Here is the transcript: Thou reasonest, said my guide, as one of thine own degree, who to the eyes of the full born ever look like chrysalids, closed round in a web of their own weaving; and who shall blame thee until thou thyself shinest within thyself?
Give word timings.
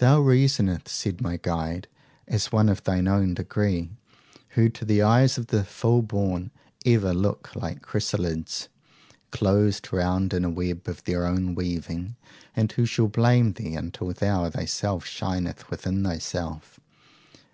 Thou 0.00 0.20
reasonest, 0.20 0.86
said 0.90 1.22
my 1.22 1.38
guide, 1.38 1.88
as 2.28 2.52
one 2.52 2.68
of 2.68 2.84
thine 2.84 3.08
own 3.08 3.32
degree, 3.32 3.88
who 4.50 4.68
to 4.68 4.84
the 4.84 5.00
eyes 5.00 5.38
of 5.38 5.46
the 5.46 5.64
full 5.64 6.02
born 6.02 6.50
ever 6.84 7.14
look 7.14 7.56
like 7.56 7.80
chrysalids, 7.80 8.68
closed 9.30 9.90
round 9.90 10.34
in 10.34 10.44
a 10.44 10.50
web 10.50 10.86
of 10.88 11.02
their 11.04 11.24
own 11.24 11.54
weaving; 11.54 12.16
and 12.54 12.70
who 12.72 12.84
shall 12.84 13.08
blame 13.08 13.54
thee 13.54 13.74
until 13.74 14.12
thou 14.12 14.50
thyself 14.50 15.06
shinest 15.06 15.70
within 15.70 16.04
thyself? 16.04 16.78